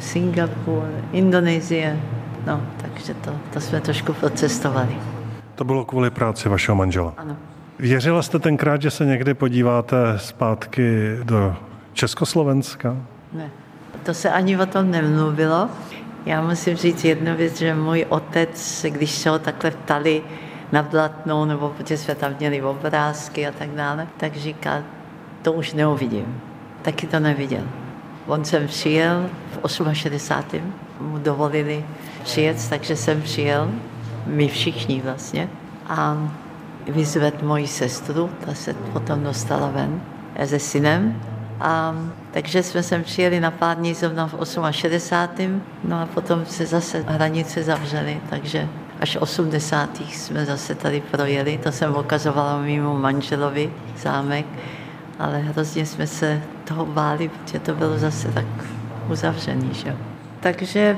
Singapur, 0.00 0.84
Indonésie. 1.12 2.00
No, 2.46 2.60
takže 2.76 3.14
to, 3.14 3.30
to 3.52 3.60
jsme 3.60 3.80
trošku 3.80 4.12
procestovali. 4.12 4.96
To 5.54 5.64
bylo 5.64 5.84
kvůli 5.84 6.10
práci 6.10 6.48
vašeho 6.48 6.76
manžela? 6.76 7.14
Ano. 7.16 7.36
Věřila 7.78 8.22
jste 8.22 8.38
tenkrát, 8.38 8.82
že 8.82 8.90
se 8.90 9.04
někdy 9.04 9.34
podíváte 9.34 9.96
zpátky 10.16 11.16
do 11.22 11.56
Československa? 11.92 12.96
Ne, 13.32 13.50
to 14.02 14.14
se 14.14 14.30
ani 14.30 14.58
o 14.58 14.66
tom 14.66 14.90
nemluvilo. 14.90 15.68
Já 16.26 16.42
musím 16.42 16.76
říct 16.76 17.04
jednu 17.04 17.36
věc, 17.36 17.58
že 17.58 17.74
můj 17.74 18.06
otec, 18.08 18.86
když 18.88 19.10
se 19.10 19.30
ho 19.30 19.38
takhle 19.38 19.70
ptali 19.70 20.22
na 20.72 20.82
blatnou, 20.82 21.44
nebo 21.44 21.68
protože 21.68 21.96
jsme 21.96 22.14
tam 22.14 22.34
měli 22.38 22.62
obrázky 22.62 23.46
a 23.46 23.52
tak 23.52 23.70
dále, 23.70 24.06
tak 24.16 24.36
říkal, 24.36 24.82
to 25.42 25.52
už 25.52 25.72
neuvidím. 25.72 26.40
Taky 26.82 27.06
to 27.06 27.20
neviděl. 27.20 27.64
On 28.26 28.44
jsem 28.44 28.66
přijel 28.66 29.26
v 29.64 29.94
68. 29.94 30.74
mu 31.00 31.18
dovolili 31.18 31.84
přijet, 32.22 32.68
takže 32.68 32.96
jsem 32.96 33.22
přijel, 33.22 33.70
my 34.26 34.48
všichni 34.48 35.02
vlastně. 35.04 35.48
A 35.88 36.28
vyzvedl 36.88 37.46
moji 37.46 37.66
sestru, 37.66 38.30
ta 38.46 38.54
se 38.54 38.74
potom 38.74 39.22
dostala 39.24 39.70
ven 39.70 40.00
se 40.46 40.58
synem. 40.58 41.20
A, 41.60 41.94
takže 42.30 42.62
jsme 42.62 42.82
sem 42.82 43.02
přijeli 43.02 43.40
na 43.40 43.50
pár 43.50 43.76
dní 43.76 43.94
zrovna 43.94 44.26
v 44.26 44.34
68. 44.70 45.62
No 45.84 46.00
a 46.00 46.06
potom 46.06 46.46
se 46.46 46.66
zase 46.66 47.04
hranice 47.08 47.62
zavřely, 47.62 48.20
takže 48.30 48.68
až 49.02 49.16
80. 49.20 50.00
jsme 50.00 50.46
zase 50.46 50.74
tady 50.74 51.00
projeli. 51.00 51.58
To 51.58 51.72
jsem 51.72 51.96
ukazovala 51.96 52.62
mému 52.62 52.98
manželovi 52.98 53.72
zámek, 53.96 54.46
ale 55.18 55.38
hrozně 55.38 55.86
jsme 55.86 56.06
se 56.06 56.42
toho 56.64 56.86
báli, 56.86 57.28
protože 57.28 57.58
to 57.58 57.74
bylo 57.74 57.98
zase 57.98 58.28
tak 58.28 58.44
uzavřený. 59.10 59.74
Že? 59.74 59.96
Takže 60.40 60.96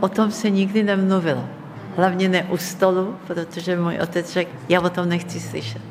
o 0.00 0.08
tom 0.08 0.30
se 0.30 0.50
nikdy 0.50 0.82
nemluvilo. 0.82 1.44
Hlavně 1.96 2.28
ne 2.28 2.42
u 2.42 2.56
stolu, 2.56 3.16
protože 3.26 3.76
můj 3.76 3.98
otec 4.02 4.32
řekl, 4.32 4.50
já 4.68 4.80
o 4.80 4.90
tom 4.90 5.08
nechci 5.08 5.40
slyšet. 5.40 5.82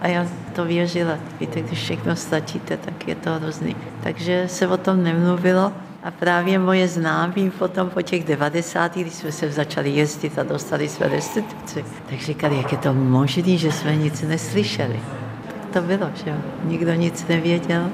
A 0.00 0.08
já 0.08 0.26
to 0.54 0.64
věřila. 0.64 1.18
Víte, 1.40 1.60
když 1.60 1.78
všechno 1.78 2.16
stačíte, 2.16 2.76
tak 2.76 3.08
je 3.08 3.14
to 3.14 3.32
hrozný. 3.32 3.76
Takže 4.02 4.44
se 4.48 4.68
o 4.68 4.76
tom 4.76 5.02
nemluvilo. 5.02 5.72
A 6.06 6.10
právě 6.10 6.58
moje 6.58 6.88
známí 6.88 7.50
potom 7.50 7.90
po 7.90 8.02
těch 8.02 8.24
90. 8.24 8.96
když 8.96 9.14
jsme 9.14 9.32
se 9.32 9.52
začali 9.52 9.90
jezdit 9.90 10.38
a 10.38 10.42
dostali 10.42 10.88
jsme 10.88 11.08
restituci, 11.08 11.84
tak 12.10 12.20
říkali, 12.20 12.56
jak 12.56 12.72
je 12.72 12.78
to 12.78 12.94
možné, 12.94 13.56
že 13.56 13.72
jsme 13.72 13.96
nic 13.96 14.22
neslyšeli. 14.22 15.00
Tak 15.46 15.72
to 15.72 15.80
bylo, 15.80 16.10
že 16.24 16.30
jo. 16.30 16.36
Nikdo 16.64 16.94
nic 16.94 17.26
nevěděl. 17.28 17.90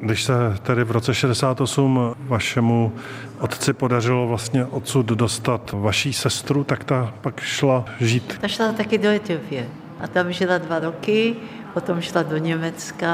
Když 0.00 0.22
se 0.22 0.32
tedy 0.62 0.84
v 0.84 0.90
roce 0.90 1.14
68 1.14 2.14
vašemu 2.18 2.92
otci 3.38 3.72
podařilo 3.72 4.28
vlastně 4.28 4.64
odsud 4.64 5.06
dostat 5.06 5.72
vaší 5.72 6.12
sestru, 6.12 6.64
tak 6.64 6.84
ta 6.84 7.14
pak 7.20 7.40
šla 7.40 7.84
žít. 8.00 8.38
Ta 8.40 8.48
šla 8.48 8.72
taky 8.72 8.98
do 8.98 9.08
Etiopie. 9.08 9.68
A 10.00 10.08
tam 10.08 10.32
žila 10.32 10.58
dva 10.58 10.78
roky, 10.78 11.36
potom 11.74 12.00
šla 12.00 12.22
do 12.22 12.36
Německa 12.36 13.10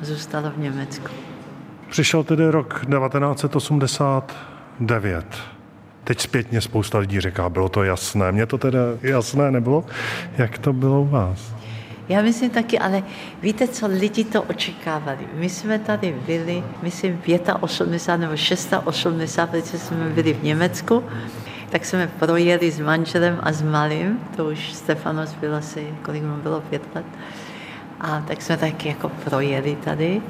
a 0.00 0.04
zůstala 0.04 0.52
v 0.56 0.58
Německu. 0.58 1.08
Přišel 1.90 2.24
tedy 2.24 2.50
rok 2.50 2.74
1989. 2.74 5.24
Teď 6.04 6.20
zpětně 6.20 6.60
spousta 6.60 6.98
lidí 6.98 7.20
říká, 7.20 7.48
bylo 7.48 7.68
to 7.68 7.82
jasné. 7.82 8.32
Mně 8.32 8.46
to 8.46 8.58
teda 8.58 8.78
jasné 9.02 9.50
nebylo. 9.50 9.84
Jak 10.38 10.58
to 10.58 10.72
bylo 10.72 11.02
u 11.02 11.08
vás? 11.08 11.54
Já 12.08 12.22
myslím 12.22 12.50
taky, 12.50 12.78
ale 12.78 13.02
víte, 13.42 13.68
co 13.68 13.86
lidi 13.86 14.24
to 14.24 14.42
očekávali. 14.42 15.18
My 15.34 15.48
jsme 15.48 15.78
tady 15.78 16.16
byli, 16.26 16.64
myslím, 16.82 17.22
85 17.60 18.20
nebo 18.20 18.36
680, 18.36 19.50
protože 19.50 19.78
jsme 19.78 20.08
byli 20.08 20.32
v 20.32 20.42
Německu, 20.42 21.04
tak 21.70 21.84
jsme 21.84 22.10
projeli 22.18 22.70
s 22.70 22.80
manželem 22.80 23.38
a 23.42 23.52
s 23.52 23.62
malým, 23.62 24.18
to 24.36 24.44
už 24.44 24.72
Stefanos 24.72 25.34
byl 25.34 25.56
asi, 25.56 25.86
kolik 26.02 26.22
mu 26.22 26.36
bylo, 26.36 26.60
pět 26.60 26.82
let. 26.94 27.06
A 28.00 28.20
tak 28.20 28.42
jsme 28.42 28.56
taky 28.56 28.88
jako 28.88 29.08
projeli 29.08 29.76
tady. 29.84 30.22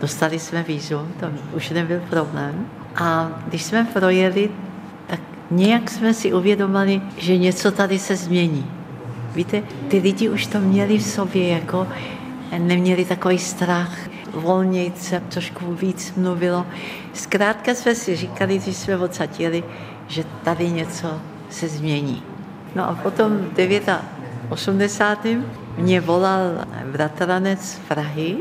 Dostali 0.00 0.38
jsme 0.38 0.62
vízum, 0.62 1.12
to 1.20 1.26
už 1.56 1.70
nebyl 1.70 2.00
problém. 2.10 2.66
A 2.96 3.28
když 3.46 3.62
jsme 3.62 3.86
projeli, 3.92 4.50
tak 5.06 5.20
nějak 5.50 5.90
jsme 5.90 6.14
si 6.14 6.32
uvědomili, 6.32 7.00
že 7.18 7.36
něco 7.36 7.70
tady 7.70 7.98
se 7.98 8.16
změní. 8.16 8.66
Víte, 9.34 9.62
ty 9.88 9.98
lidi 9.98 10.28
už 10.28 10.46
to 10.46 10.60
měli 10.60 10.98
v 10.98 11.02
sobě, 11.02 11.48
jako 11.48 11.86
neměli 12.58 13.04
takový 13.04 13.38
strach, 13.38 13.98
volněji 14.34 14.92
se 14.96 15.20
trošku 15.20 15.74
víc 15.74 16.14
mluvilo. 16.16 16.66
Zkrátka 17.12 17.74
jsme 17.74 17.94
si 17.94 18.16
říkali, 18.16 18.58
když 18.58 18.76
jsme 18.76 18.96
odsadili, 18.96 19.64
že 20.08 20.24
tady 20.44 20.70
něco 20.70 21.20
se 21.50 21.68
změní. 21.68 22.22
No 22.74 22.88
a 22.88 22.94
potom 22.94 23.46
89. 24.48 25.44
mě 25.78 26.00
volal 26.00 26.40
bratranec 26.92 27.60
z 27.60 27.78
Prahy 27.78 28.36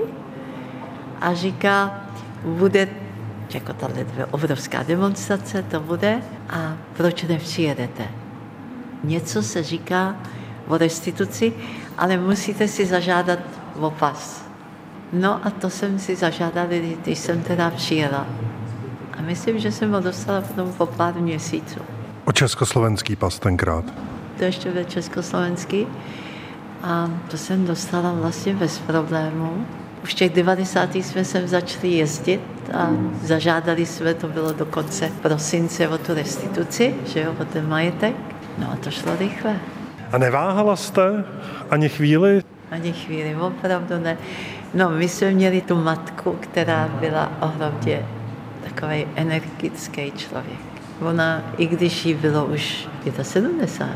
a 1.22 1.34
říká, 1.34 2.02
bude 2.44 2.88
jako 3.54 3.74
tahle 3.74 4.06
obrovská 4.32 4.84
demonstrace, 4.84 5.64
to 5.64 5.80
bude 5.80 6.22
a 6.50 6.74
proč 6.98 7.24
nepřijedete? 7.24 8.04
Něco 9.04 9.44
se 9.44 9.64
říká 9.64 10.16
o 10.68 10.78
restituci, 10.78 11.54
ale 11.98 12.18
musíte 12.18 12.68
si 12.68 12.86
zažádat 12.86 13.40
o 13.80 13.92
pas. 13.92 14.46
No 15.14 15.46
a 15.46 15.50
to 15.50 15.70
jsem 15.70 16.00
si 16.00 16.16
zažádala, 16.16 16.68
když 17.04 17.20
jsem 17.20 17.42
teda 17.42 17.70
přijela. 17.70 18.28
A 19.18 19.22
myslím, 19.22 19.60
že 19.60 19.72
jsem 19.72 19.92
ho 19.92 20.00
dostala 20.00 20.42
potom 20.42 20.74
po 20.74 20.86
pár 20.86 21.14
měsíců. 21.14 21.80
O 22.26 22.32
československý 22.32 23.16
pas 23.16 23.40
tenkrát? 23.40 23.86
To 24.38 24.44
ještě 24.44 24.72
byl 24.72 24.84
československý. 24.84 25.88
A 26.84 27.10
to 27.32 27.38
jsem 27.38 27.66
dostala 27.66 28.14
vlastně 28.14 28.56
bez 28.56 28.80
problémů. 28.80 29.66
Už 30.06 30.12
v 30.12 30.14
těch 30.14 30.34
90. 30.34 30.96
jsme 30.96 31.26
sem 31.26 31.48
začali 31.48 31.90
jezdit 31.90 32.42
a 32.74 32.90
zažádali 33.24 33.86
jsme, 33.86 34.14
to 34.14 34.28
bylo 34.28 34.54
do 34.54 34.66
konce 34.66 35.12
prosince 35.22 35.88
o 35.88 35.98
tu 35.98 36.14
restituci, 36.14 36.96
že 37.06 37.22
jo, 37.22 37.34
o 37.42 37.46
ten 37.46 37.70
majetek. 37.70 38.16
No 38.58 38.72
a 38.72 38.76
to 38.76 38.92
šlo 38.92 39.16
rychle. 39.20 39.56
A 40.12 40.18
neváhala 40.18 40.76
jste 40.76 41.24
ani 41.70 41.90
chvíli? 41.90 42.44
Ani 42.72 42.94
chvíli, 42.94 43.36
opravdu 43.36 44.00
ne. 44.00 44.18
No, 44.74 44.90
my 44.90 45.10
jsme 45.10 45.32
měli 45.32 45.62
tu 45.62 45.76
matku, 45.76 46.38
která 46.40 46.90
byla 47.00 47.32
ohromně 47.40 48.06
takový 48.64 49.08
energický 49.16 50.12
člověk. 50.12 50.60
Ona, 51.02 51.42
i 51.58 51.66
když 51.66 52.06
jí 52.06 52.14
bylo 52.14 52.46
už 52.46 52.88
75, 53.22 53.90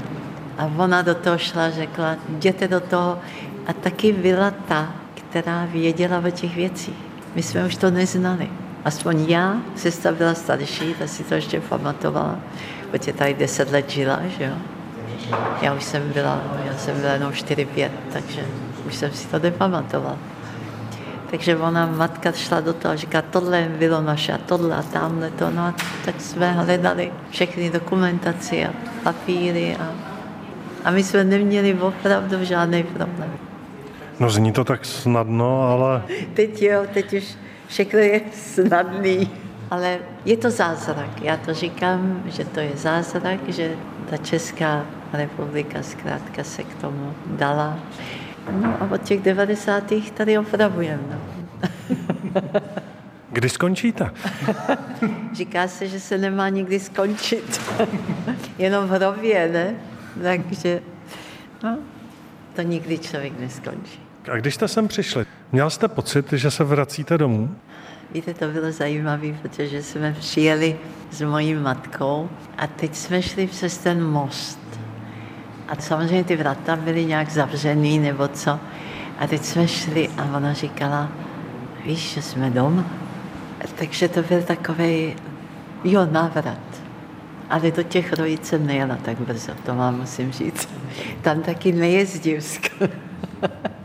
a 0.57 0.71
ona 0.77 1.01
do 1.01 1.15
toho 1.15 1.37
šla, 1.37 1.69
řekla, 1.69 2.15
jděte 2.29 2.67
do 2.67 2.79
toho. 2.79 3.19
A 3.67 3.73
taky 3.73 4.13
byla 4.13 4.51
ta, 4.51 4.93
která 5.29 5.67
věděla 5.71 6.21
o 6.27 6.29
těch 6.29 6.55
věcích. 6.55 6.95
My 7.35 7.43
jsme 7.43 7.65
už 7.65 7.75
to 7.75 7.91
neznali. 7.91 8.49
Aspoň 8.85 9.25
já, 9.29 9.57
sestra 9.75 10.11
byla 10.11 10.33
starší, 10.33 10.93
ta 10.99 11.07
si 11.07 11.23
to 11.23 11.33
ještě 11.33 11.61
pamatovala, 11.61 12.39
protože 12.91 13.13
tady 13.13 13.33
deset 13.33 13.71
let 13.71 13.89
žila, 13.89 14.19
že 14.37 14.43
jo. 14.43 14.53
Já 15.61 15.73
už 15.73 15.83
jsem 15.83 16.11
byla, 16.11 16.41
já 16.65 16.77
jsem 16.77 17.01
byla 17.01 17.13
jenom 17.13 17.31
4-5, 17.31 17.89
takže 18.13 18.45
už 18.87 18.95
jsem 18.95 19.11
si 19.11 19.27
to 19.27 19.39
nepamatovala. 19.39 20.17
Takže 21.31 21.57
ona, 21.57 21.85
matka 21.85 22.31
šla 22.31 22.61
do 22.61 22.73
toho 22.73 22.93
a 22.93 22.95
říká, 22.95 23.21
tohle 23.21 23.67
bylo 23.79 24.01
naše, 24.01 24.33
a 24.33 24.37
tohle 24.37 24.75
a 24.75 24.81
tamhle 24.81 25.31
to. 25.31 25.49
No 25.51 25.61
a 25.61 25.73
tak 26.05 26.21
jsme 26.21 26.51
hledali 26.51 27.11
všechny 27.29 27.69
dokumentaci 27.69 28.65
a 28.65 28.73
papíry 29.03 29.77
a, 29.79 29.87
a 30.83 30.91
my 30.91 31.03
jsme 31.03 31.23
neměli 31.23 31.73
opravdu 31.73 32.45
žádný 32.45 32.83
problém. 32.83 33.48
No 34.19 34.29
zní 34.29 34.51
to 34.51 34.63
tak 34.63 34.85
snadno, 34.85 35.61
ale... 35.61 36.03
Teď 36.33 36.61
jo, 36.61 36.85
teď 36.93 37.13
už 37.13 37.35
všechno 37.67 37.99
je 37.99 38.21
snadný. 38.33 39.31
Ale 39.71 39.99
je 40.25 40.37
to 40.37 40.51
zázrak. 40.51 41.21
Já 41.21 41.37
to 41.37 41.53
říkám, 41.53 42.23
že 42.25 42.45
to 42.45 42.59
je 42.59 42.71
zázrak, 42.75 43.39
že 43.47 43.75
ta 44.09 44.17
Česká 44.17 44.85
republika 45.13 45.83
zkrátka 45.83 46.43
se 46.43 46.63
k 46.63 46.75
tomu 46.75 47.13
dala. 47.25 47.79
No 48.51 48.77
a 48.79 48.91
od 48.91 49.03
těch 49.03 49.21
90. 49.21 49.93
tady 50.13 50.37
opravujeme. 50.37 51.03
No. 51.11 51.19
Kdy 53.31 53.49
skončíte? 53.49 54.11
Říká 55.33 55.67
se, 55.67 55.87
že 55.87 55.99
se 55.99 56.17
nemá 56.17 56.49
nikdy 56.49 56.79
skončit. 56.79 57.61
Jenom 58.57 58.87
v 58.87 58.89
hrobě, 58.89 59.49
ne? 59.53 59.75
Takže 60.23 60.81
no, 61.63 61.77
to 62.55 62.61
nikdy 62.61 62.97
člověk 62.97 63.39
neskončí. 63.39 64.08
A 64.29 64.35
když 64.35 64.55
jste 64.55 64.67
sem 64.67 64.87
přišli, 64.87 65.25
měl 65.51 65.69
jste 65.69 65.87
pocit, 65.87 66.33
že 66.33 66.51
se 66.51 66.63
vracíte 66.63 67.17
domů? 67.17 67.55
Víte, 68.11 68.33
to 68.33 68.47
bylo 68.47 68.71
zajímavé, 68.71 69.27
protože 69.41 69.83
jsme 69.83 70.15
přijeli 70.19 70.77
s 71.11 71.21
mojí 71.21 71.55
matkou 71.55 72.29
a 72.57 72.67
teď 72.67 72.95
jsme 72.95 73.21
šli 73.21 73.47
přes 73.47 73.77
ten 73.77 74.03
most. 74.03 74.59
A 75.67 75.75
samozřejmě 75.75 76.23
ty 76.23 76.35
vrata 76.35 76.75
byly 76.75 77.05
nějak 77.05 77.29
zavřený 77.29 77.99
nebo 77.99 78.27
co. 78.27 78.59
A 79.19 79.27
teď 79.27 79.43
jsme 79.43 79.67
šli 79.67 80.09
a 80.17 80.37
ona 80.37 80.53
říkala, 80.53 81.09
víš, 81.85 82.13
že 82.13 82.21
jsme 82.21 82.49
doma. 82.49 82.85
Takže 83.75 84.07
to 84.07 84.23
byl 84.23 84.43
takový, 84.43 85.15
jo, 85.83 86.07
návrat. 86.11 86.59
Ale 87.49 87.71
do 87.71 87.83
těch 87.83 88.13
rojic 88.13 88.45
jsem 88.45 88.67
nejela 88.67 88.95
tak 88.95 89.19
brzo, 89.19 89.51
to 89.65 89.75
vám 89.75 89.99
musím 89.99 90.31
říct. 90.31 90.69
Tam 91.21 91.41
taky 91.41 91.71
nejezdím 91.71 92.41
skoro. 92.41 92.91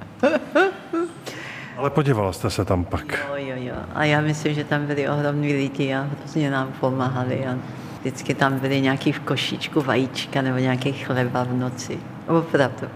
Ale 1.76 1.90
podívala 1.90 2.32
jste 2.32 2.50
se 2.50 2.64
tam 2.64 2.84
pak. 2.84 3.26
Jo, 3.28 3.34
jo, 3.36 3.54
jo. 3.56 3.74
A 3.94 4.04
já 4.04 4.20
myslím, 4.20 4.54
že 4.54 4.64
tam 4.64 4.86
byli 4.86 5.08
ohromní 5.08 5.52
lidi 5.52 5.94
a 5.94 6.00
hrozně 6.00 6.50
nám 6.50 6.72
pomáhali. 6.80 7.46
A 7.46 7.58
vždycky 8.00 8.34
tam 8.34 8.58
byly 8.58 8.80
nějaký 8.80 9.12
v 9.12 9.20
košíčku 9.20 9.80
vajíčka 9.80 10.42
nebo 10.42 10.58
nějaký 10.58 10.92
chleba 10.92 11.44
v 11.44 11.52
noci. 11.52 11.98
Opravdu. 12.26 12.88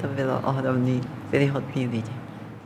To 0.00 0.06
bylo 0.06 0.40
ohromný, 0.44 1.00
byli 1.30 1.46
hodní 1.46 1.86
lidi. 1.86 2.12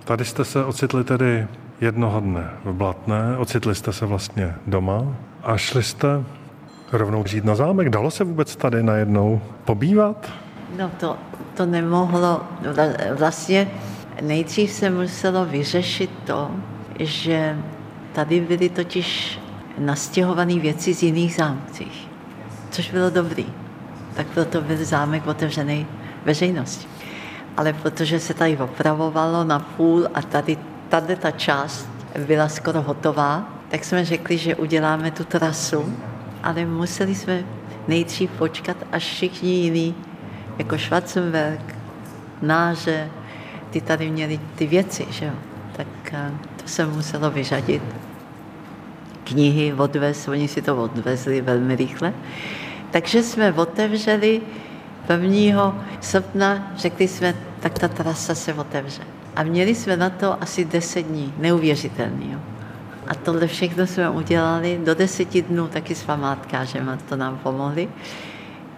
Tady 0.05 0.25
jste 0.25 0.45
se 0.45 0.65
ocitli 0.65 1.05
tedy 1.05 1.47
jednoho 1.81 2.21
dne 2.21 2.51
v 2.65 2.73
Blatné, 2.73 3.37
ocitli 3.39 3.75
jste 3.75 3.93
se 3.93 4.07
vlastně 4.07 4.55
doma 4.67 5.17
a 5.43 5.57
šli 5.57 5.83
jste 5.83 6.25
rovnou 6.93 7.27
žít 7.27 7.45
na 7.45 7.55
zámek. 7.55 7.89
Dalo 7.89 8.11
se 8.11 8.25
vůbec 8.25 8.57
tady 8.57 8.83
najednou 8.83 9.41
pobývat? 9.65 10.33
No 10.79 10.91
to, 11.01 11.17
to 11.57 11.67
nemohlo. 11.67 12.41
Vlastně 13.19 13.71
nejdřív 14.21 14.71
se 14.71 14.91
muselo 14.91 15.45
vyřešit 15.45 16.11
to, 16.25 16.51
že 16.99 17.59
tady 18.13 18.41
byly 18.41 18.69
totiž 18.69 19.39
nastěhované 19.79 20.59
věci 20.59 20.95
z 20.95 21.03
jiných 21.03 21.35
zámcích, 21.35 22.09
což 22.71 22.91
bylo 22.91 23.11
dobrý. 23.11 23.47
Tak 24.15 24.27
proto 24.27 24.61
byl 24.61 24.85
zámek 24.85 25.27
otevřený 25.27 25.87
veřejnosti. 26.25 26.87
Ale 27.57 27.73
protože 27.73 28.21
se 28.21 28.35
tady 28.35 28.57
opravovalo 28.57 29.45
na 29.45 29.59
půl 29.59 30.09
a 30.15 30.23
tady, 30.23 30.59
tady 30.89 31.17
ta 31.17 31.31
část 31.31 31.89
byla 32.27 32.49
skoro 32.49 32.83
hotová, 32.83 33.49
tak 33.69 33.85
jsme 33.85 34.05
řekli, 34.05 34.39
že 34.39 34.57
uděláme 34.57 35.11
tu 35.11 35.25
trasu, 35.25 35.97
ale 36.43 36.65
museli 36.65 37.15
jsme 37.15 37.45
nejdřív 37.89 38.31
počkat, 38.31 38.77
až 38.93 39.05
všichni 39.05 39.51
jiní, 39.51 39.95
jako 40.59 40.79
Schwarzenberg, 40.79 41.75
Náže, 42.43 43.11
ty 43.75 43.81
tady 43.81 44.11
měli 44.11 44.41
ty 44.55 44.67
věci, 44.67 45.07
že 45.11 45.25
jo. 45.25 45.33
Tak 45.77 45.87
eh, 46.13 46.31
to 46.63 46.69
se 46.69 46.87
muselo 46.87 47.31
vyřadit. 47.31 47.83
Knihy 49.25 49.75
odvez, 49.75 50.29
oni 50.29 50.49
si 50.49 50.63
to 50.63 50.77
odvezli 50.77 51.41
velmi 51.41 51.77
rychle. 51.77 52.15
Takže 52.91 53.23
jsme 53.23 53.53
otevřeli 53.53 54.41
1. 55.11 55.87
srpna, 56.01 56.73
řekli 56.77 57.09
jsme, 57.09 57.35
tak 57.61 57.79
ta 57.79 57.89
trasa 57.89 58.35
se 58.35 58.55
otevře. 58.55 59.03
A 59.37 59.43
měli 59.43 59.75
jsme 59.75 59.97
na 59.97 60.11
to 60.11 60.43
asi 60.43 60.65
10 60.65 61.03
dní, 61.03 61.35
neuvěřitelný. 61.39 62.33
Jo. 62.33 62.39
A 63.07 63.15
tohle 63.15 63.47
všechno 63.47 63.87
jsme 63.87 64.11
udělali 64.11 64.81
do 64.85 64.95
deseti 64.95 65.43
dnů 65.43 65.69
taky 65.69 65.95
s 65.95 66.03
památkářem, 66.03 66.99
to 67.09 67.17
nám 67.17 67.39
pomohli. 67.39 67.89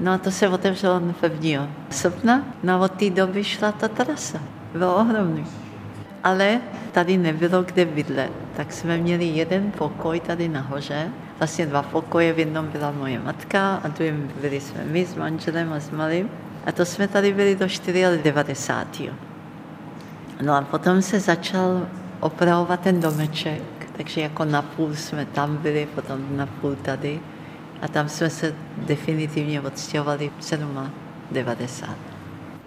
No 0.01 0.13
a 0.13 0.19
to 0.19 0.31
se 0.31 0.49
otevřelo 0.49 1.03
1. 1.23 1.69
srpna, 1.91 2.43
no 2.63 2.75
a 2.75 2.79
od 2.79 2.93
té 2.93 3.11
doby 3.11 3.45
šla 3.45 3.73
ta 3.73 3.89
trasa. 3.89 4.56
Bylo 4.77 4.97
ohromný. 4.97 5.47
Ale 6.25 6.61
tady 6.93 7.17
nebylo 7.17 7.63
kde 7.63 7.85
bydlet, 7.85 8.33
tak 8.57 8.73
jsme 8.73 8.97
měli 8.97 9.25
jeden 9.25 9.73
pokoj 9.79 10.21
tady 10.21 10.49
nahoře, 10.49 11.09
vlastně 11.39 11.67
dva 11.67 11.83
pokoje, 11.83 12.33
v 12.33 12.39
jednom 12.39 12.67
byla 12.67 12.93
moje 12.93 13.19
matka 13.19 13.77
a 13.77 13.89
druhým 13.89 14.31
byli 14.41 14.61
jsme 14.61 14.85
my 14.85 15.07
s 15.07 15.15
manželem 15.15 15.73
a 15.73 15.81
s 15.81 15.91
malým. 15.91 16.31
A 16.67 16.73
to 16.73 16.85
jsme 16.85 17.09
tady 17.09 17.33
byli 17.33 17.57
do 17.57 17.67
94. 18.23 19.13
No 20.43 20.55
a 20.55 20.63
potom 20.63 21.03
se 21.03 21.21
začal 21.21 21.87
opravovat 22.21 22.81
ten 22.81 23.01
domeček, 23.01 23.63
takže 23.97 24.21
jako 24.21 24.45
napůl 24.45 24.95
jsme 24.95 25.27
tam 25.27 25.57
byli, 25.57 25.89
potom 25.95 26.37
napůl 26.37 26.77
tady. 26.83 27.21
A 27.83 27.89
tam 27.89 28.09
jsme 28.09 28.31
se 28.31 28.55
definitivně 28.77 29.61
odstěhovali 29.61 30.31
v 30.41 30.45
97. 31.33 32.06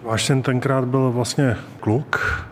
Váš 0.01 0.25
syn 0.25 0.41
tenkrát 0.41 0.85
byl 0.85 1.11
vlastně 1.11 1.57
kluk. 1.79 2.45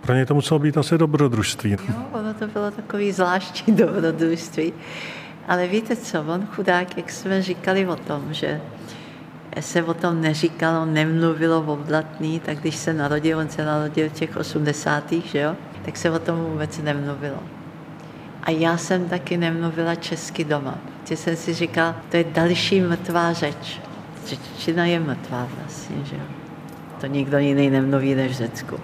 Pro 0.00 0.14
něj 0.14 0.26
to 0.26 0.34
muselo 0.34 0.58
být 0.58 0.76
asi 0.76 0.98
dobrodružství. 0.98 1.70
Jo, 1.70 1.78
ono 2.12 2.34
to 2.34 2.46
bylo 2.46 2.70
takový 2.70 3.12
zvláštní 3.12 3.76
dobrodružství. 3.76 4.72
Ale 5.48 5.66
víte 5.66 5.96
co, 5.96 6.20
on 6.20 6.46
chudák, 6.46 6.96
jak 6.96 7.10
jsme 7.10 7.42
říkali 7.42 7.86
o 7.86 7.96
tom, 7.96 8.22
že 8.30 8.60
se 9.60 9.82
o 9.82 9.94
tom 9.94 10.20
neříkalo, 10.20 10.84
nemluvilo 10.84 11.60
o 11.60 11.76
blatný, 11.76 12.40
tak 12.40 12.58
když 12.58 12.76
se 12.76 12.92
narodil, 12.92 13.38
on 13.38 13.48
se 13.48 13.64
narodil 13.64 14.08
v 14.08 14.12
těch 14.12 14.36
80. 14.36 15.12
že 15.12 15.38
jo, 15.38 15.56
tak 15.84 15.96
se 15.96 16.10
o 16.10 16.18
tom 16.18 16.40
vůbec 16.40 16.78
nemluvilo. 16.78 17.42
A 18.42 18.50
já 18.50 18.76
jsem 18.76 19.08
taky 19.08 19.36
nemluvila 19.36 19.94
česky 19.94 20.44
doma, 20.44 20.78
protože 21.02 21.16
jsem 21.16 21.36
si 21.36 21.54
říkala, 21.54 21.96
to 22.08 22.16
je 22.16 22.24
další 22.24 22.80
mrtvá 22.80 23.32
řeč. 23.32 23.80
Řečtina 24.26 24.84
je 24.84 25.00
mrtvá 25.00 25.48
vlastně, 25.56 25.96
že 26.04 26.16
jo. 26.16 26.39
To 27.00 27.06
nikdo 27.06 27.38
jiný 27.38 27.70
nemluví 27.70 28.14
než 28.14 28.32
v 28.32 28.34
Řecku. 28.34 28.80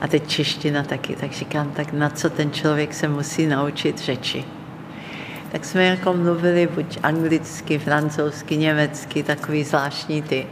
A 0.00 0.08
teď 0.08 0.28
čeština 0.28 0.82
taky, 0.82 1.16
tak 1.16 1.32
říkám, 1.32 1.70
tak 1.70 1.92
na 1.92 2.10
co 2.10 2.30
ten 2.30 2.50
člověk 2.50 2.94
se 2.94 3.08
musí 3.08 3.46
naučit 3.46 3.98
řeči. 3.98 4.44
Tak 5.52 5.64
jsme 5.64 5.84
jako 5.84 6.12
mluvili 6.12 6.68
buď 6.74 6.98
anglicky, 7.02 7.78
francouzsky, 7.78 8.56
německy, 8.56 9.22
takový 9.22 9.64
zvláštní 9.64 10.22
ty, 10.22 10.46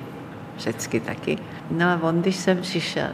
řecky 0.58 1.00
taky. 1.00 1.38
No 1.70 1.86
a 1.86 1.98
on, 2.02 2.22
když 2.22 2.36
jsem 2.36 2.58
přišel, 2.58 3.08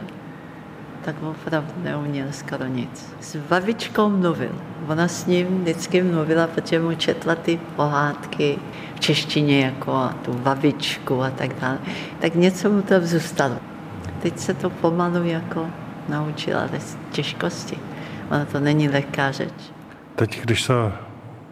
tak 1.05 1.15
opravdu 1.23 1.71
neuměl 1.83 2.27
skoro 2.31 2.65
nic. 2.65 3.13
S 3.21 3.35
babičkou 3.35 4.09
mluvil. 4.09 4.51
Ona 4.87 5.07
s 5.07 5.25
ním 5.25 5.61
vždycky 5.61 6.03
mluvila, 6.03 6.47
protože 6.47 6.79
mu 6.79 6.95
četla 6.95 7.35
ty 7.35 7.59
pohádky 7.75 8.59
v 8.95 8.99
češtině, 8.99 9.65
jako 9.65 9.93
a 9.93 10.15
tu 10.25 10.33
babičku 10.33 11.23
a 11.23 11.29
tak 11.29 11.59
dále. 11.61 11.77
Tak 12.19 12.35
něco 12.35 12.69
mu 12.69 12.81
tam 12.81 13.01
zůstalo. 13.01 13.55
Teď 14.21 14.39
se 14.39 14.53
to 14.53 14.69
pomalu 14.69 15.23
jako 15.23 15.65
naučila 16.09 16.67
bez 16.67 16.97
těžkosti. 17.11 17.77
Ona 18.31 18.45
to 18.45 18.59
není 18.59 18.89
lehká 18.89 19.31
řeč. 19.31 19.53
Teď, 20.15 20.41
když 20.41 20.63
se 20.63 20.73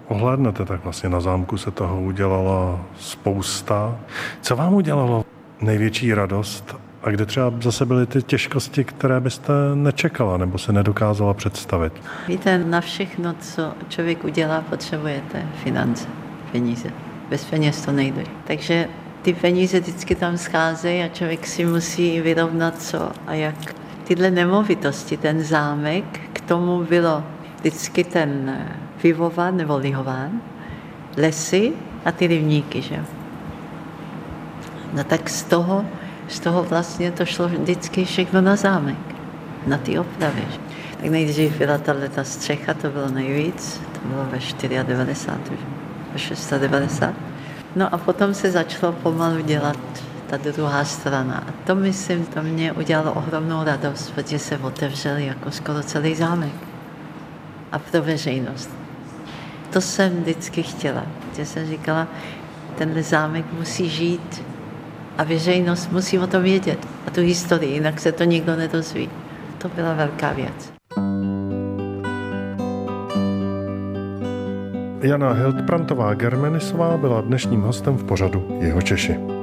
ohlédnete, 0.08 0.66
tak 0.66 0.84
vlastně 0.84 1.10
na 1.10 1.22
zámku 1.22 1.58
se 1.58 1.72
toho 1.72 2.02
udělala 2.02 2.80
spousta. 3.00 4.00
Co 4.42 4.56
vám 4.56 4.74
udělalo 4.74 5.26
největší 5.62 6.14
radost 6.14 6.76
a 7.08 7.12
kde 7.12 7.26
třeba 7.26 7.54
zase 7.62 7.86
byly 7.86 8.06
ty 8.06 8.24
těžkosti, 8.24 8.84
které 8.84 9.20
byste 9.20 9.54
nečekala 9.74 10.38
nebo 10.38 10.58
se 10.58 10.74
nedokázala 10.74 11.34
představit? 11.34 11.94
Víte, 12.28 12.58
na 12.58 12.82
všechno, 12.82 13.36
co 13.40 13.74
člověk 13.90 14.24
udělá, 14.24 14.62
potřebujete 14.62 15.46
finance, 15.64 16.08
peníze. 16.52 16.90
Bez 17.30 17.46
peněz 17.46 17.86
to 17.86 17.92
nejde. 17.92 18.24
Takže 18.48 18.88
ty 19.22 19.34
peníze 19.34 19.80
vždycky 19.80 20.16
tam 20.16 20.38
scházejí 20.38 21.04
a 21.04 21.08
člověk 21.08 21.48
si 21.48 21.66
musí 21.66 22.22
vyrovnat 22.22 22.82
co 22.82 23.12
a 23.28 23.34
jak. 23.34 23.76
Tyhle 24.04 24.32
nemovitosti, 24.32 25.18
ten 25.18 25.44
zámek, 25.44 26.20
k 26.34 26.42
tomu 26.42 26.84
bylo 26.84 27.24
vždycky 27.60 28.04
ten 28.04 28.58
pivován 29.02 29.58
nebo 29.58 29.78
lihován, 29.78 30.32
lesy 31.18 31.74
a 32.06 32.12
ty 32.12 32.28
rybníky, 32.28 32.82
že 32.82 33.06
No 34.94 35.04
tak 35.04 35.30
z 35.30 35.44
toho 35.44 35.86
z 36.28 36.40
toho 36.40 36.64
vlastně 36.64 37.12
to 37.12 37.26
šlo 37.26 37.48
vždycky 37.48 38.06
všechno 38.06 38.42
na 38.42 38.56
zámek, 38.56 38.98
na 39.68 39.78
ty 39.78 40.00
opravy. 40.00 40.44
Tak 41.02 41.10
nejdřív 41.10 41.58
byla 41.58 41.78
ta 42.16 42.24
střecha, 42.24 42.74
to 42.74 42.90
bylo 42.90 43.10
nejvíc, 43.10 43.82
to 43.94 44.08
bylo 44.08 44.26
ve 44.26 44.84
94, 44.84 45.60
ve 46.14 46.20
690. 46.20 47.14
No 47.76 47.94
a 47.94 47.98
potom 47.98 48.34
se 48.34 48.52
začalo 48.52 48.94
pomalu 48.94 49.42
dělat 49.42 49.78
ta 50.28 50.38
druhá 50.38 50.86
strana. 50.86 51.44
A 51.48 51.52
to 51.68 51.76
myslím, 51.76 52.26
to 52.26 52.44
mě 52.44 52.72
udělalo 52.72 53.14
ohromnou 53.14 53.64
radost, 53.64 54.12
protože 54.16 54.40
se 54.40 54.58
otevřel 54.58 55.18
jako 55.18 55.52
skoro 55.52 55.84
celý 55.84 56.16
zámek. 56.16 56.54
A 57.72 57.80
pro 57.80 58.02
veřejnost. 58.02 58.70
to 59.74 59.82
jsem 59.82 60.22
vždycky 60.22 60.64
chtěla. 60.64 61.04
Že 61.36 61.46
jsem 61.46 61.68
říkala, 61.68 62.08
tenhle 62.78 63.04
zámek 63.04 63.46
musí 63.54 63.90
žít 63.90 64.44
a 65.18 65.24
veřejnost 65.24 65.92
musí 65.92 66.20
o 66.20 66.28
tom 66.28 66.44
vědět. 66.44 66.88
A 67.08 67.12
tu 67.12 67.22
historii, 67.22 67.74
jinak 67.74 68.00
se 68.00 68.12
to 68.12 68.24
nikdo 68.24 68.56
nedozví. 68.56 69.10
To 69.58 69.70
byla 69.70 69.94
velká 69.94 70.34
věc. 70.34 70.74
Jana 75.02 75.32
Hildprantová 75.32 76.14
Germenisová 76.14 76.98
byla 76.98 77.22
dnešním 77.22 77.62
hostem 77.62 77.98
v 77.98 78.04
pořadu 78.04 78.58
Jeho 78.62 78.82
Češi. 78.82 79.37